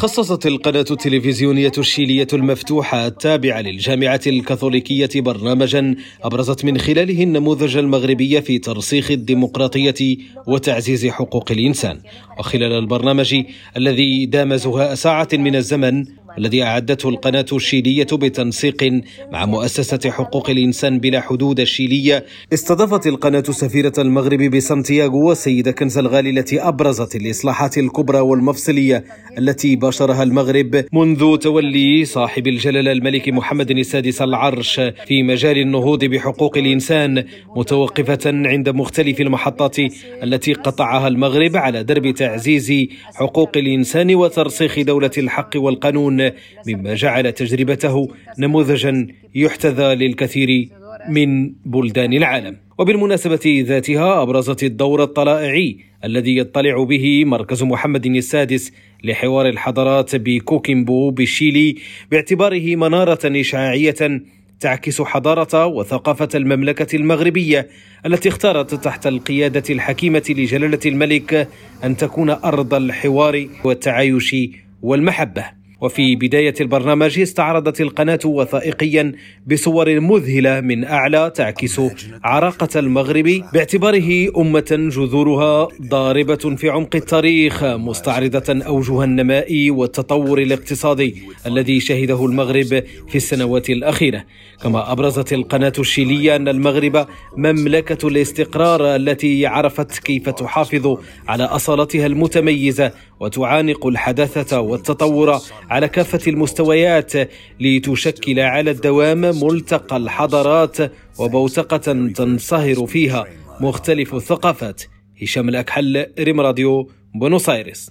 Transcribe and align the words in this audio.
خصصت 0.00 0.46
القناة 0.46 0.84
التلفزيونية 0.90 1.72
الشيلية 1.78 2.26
المفتوحة 2.32 3.06
التابعة 3.06 3.60
للجامعة 3.60 4.20
الكاثوليكية 4.26 5.20
برنامجا 5.20 5.94
أبرزت 6.22 6.64
من 6.64 6.78
خلاله 6.78 7.22
النموذج 7.22 7.76
المغربي 7.76 8.42
في 8.42 8.58
ترسيخ 8.58 9.10
الديمقراطية 9.10 10.16
وتعزيز 10.46 11.06
حقوق 11.06 11.52
الإنسان. 11.52 12.00
وخلال 12.38 12.72
البرنامج 12.72 13.42
الذي 13.76 14.26
دام 14.26 14.56
زهاء 14.56 14.94
ساعة 14.94 15.28
من 15.32 15.56
الزمن 15.56 16.04
الذي 16.38 16.62
أعدته 16.62 17.08
القناة 17.08 17.46
الشيلية 17.52 18.06
بتنسيق 18.12 19.02
مع 19.32 19.46
مؤسسة 19.46 20.10
حقوق 20.10 20.50
الإنسان 20.50 20.98
بلا 20.98 21.20
حدود 21.20 21.60
الشيلية 21.60 22.24
استضافت 22.52 23.06
القناة 23.06 23.42
سفيرة 23.42 23.92
المغرب 23.98 24.40
بسانتياغو 24.40 25.28
والسيدة 25.28 25.70
كنز 25.70 25.98
الغالي 25.98 26.30
التي 26.30 26.60
أبرزت 26.60 27.16
الإصلاحات 27.16 27.78
الكبرى 27.78 28.20
والمفصلية 28.20 29.04
التي 29.38 29.76
باشرها 29.76 30.22
المغرب. 30.22 30.84
منذ 30.92 31.36
تولي 31.36 32.04
صاحب 32.04 32.46
الجلالة 32.46 32.92
الملك 32.92 33.28
محمد 33.28 33.70
السادس 33.70 34.22
العرش 34.22 34.80
في 35.06 35.22
مجال 35.22 35.58
النهوض 35.58 36.04
بحقوق 36.04 36.58
الإنسان 36.58 37.24
متوقفة 37.56 38.20
عند 38.26 38.68
مختلف 38.68 39.20
المحطات 39.20 39.76
التي 40.22 40.52
قطعها 40.52 41.08
المغرب 41.08 41.56
على 41.56 41.82
درب 41.82 42.10
تعزيز 42.14 42.72
حقوق 43.14 43.56
الإنسان 43.56 44.14
وترسيخ 44.14 44.80
دولة 44.80 45.10
الحق 45.18 45.50
والقانون. 45.56 46.19
مما 46.66 46.94
جعل 46.94 47.32
تجربته 47.32 48.08
نموذجا 48.38 49.06
يحتذى 49.34 49.94
للكثير 49.94 50.68
من 51.08 51.52
بلدان 51.64 52.12
العالم. 52.12 52.56
وبالمناسبة 52.78 53.64
ذاتها 53.66 54.22
أبرزت 54.22 54.62
الدور 54.62 55.02
الطلائعي 55.02 55.76
الذي 56.04 56.36
يطلع 56.36 56.82
به 56.82 57.24
مركز 57.24 57.62
محمد 57.62 58.06
السادس 58.06 58.72
لحوار 59.04 59.48
الحضارات 59.48 60.16
بكوكيمبو 60.16 61.10
بالشيلي 61.10 61.76
باعتباره 62.10 62.76
منارة 62.76 63.40
إشعاعية 63.40 64.22
تعكس 64.60 65.02
حضارة 65.02 65.66
وثقافة 65.66 66.28
المملكة 66.34 66.96
المغربية 66.96 67.68
التي 68.06 68.28
اختارت 68.28 68.74
تحت 68.74 69.06
القيادة 69.06 69.62
الحكيمة 69.70 70.22
لجلالة 70.30 70.80
الملك 70.86 71.48
أن 71.84 71.96
تكون 71.96 72.30
أرض 72.30 72.74
الحوار 72.74 73.46
والتعايش 73.64 74.36
والمحبة. 74.82 75.59
وفي 75.80 76.16
بداية 76.16 76.54
البرنامج 76.60 77.20
استعرضت 77.20 77.80
القناة 77.80 78.18
وثائقيا 78.24 79.12
بصور 79.46 80.00
مذهلة 80.00 80.60
من 80.60 80.84
أعلى 80.84 81.32
تعكس 81.34 81.80
عراقة 82.24 82.78
المغرب 82.80 83.42
باعتباره 83.52 84.28
أمة 84.36 84.90
جذورها 84.92 85.68
ضاربة 85.82 86.56
في 86.56 86.70
عمق 86.70 86.96
التاريخ 86.96 87.64
مستعرضة 87.64 88.64
أوجه 88.66 89.04
النماء 89.04 89.70
والتطور 89.70 90.42
الاقتصادي 90.42 91.22
الذي 91.46 91.80
شهده 91.80 92.24
المغرب 92.26 92.82
في 93.08 93.14
السنوات 93.14 93.70
الأخيرة. 93.70 94.24
كما 94.62 94.92
أبرزت 94.92 95.32
القناة 95.32 95.72
الشيلية 95.78 96.36
أن 96.36 96.48
المغرب 96.48 97.06
مملكة 97.36 98.08
الاستقرار 98.08 98.96
التي 98.96 99.46
عرفت 99.46 99.98
كيف 99.98 100.28
تحافظ 100.28 100.98
على 101.28 101.44
أصالتها 101.44 102.06
المتميزة 102.06 102.92
وتعانق 103.20 103.86
الحداثة 103.86 104.60
والتطور 104.60 105.38
على 105.70 105.88
كافة 105.88 106.30
المستويات 106.30 107.12
لتشكل 107.60 108.40
على 108.40 108.70
الدوام 108.70 109.20
ملتقى 109.20 109.96
الحضارات 109.96 110.76
وبوتقة 111.18 111.76
تنصهر 112.14 112.86
فيها 112.86 113.26
مختلف 113.60 114.14
الثقافات. 114.14 114.82
هشام 115.22 115.48
الأكحل 115.48 116.06
ريم 116.18 116.40
راديو 116.40 116.90
بونوس 117.14 117.48
آيرس 117.48 117.88